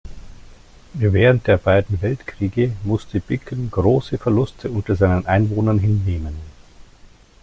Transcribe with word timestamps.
Während 0.95 1.45
der 1.45 1.57
beiden 1.57 2.01
Weltkriege 2.01 2.73
musste 2.83 3.19
Bicken 3.19 3.69
große 3.69 4.17
Verluste 4.17 4.71
unter 4.71 4.95
seinen 4.95 5.27
Einwohnern 5.27 5.77
hinnehmen. 5.77 6.37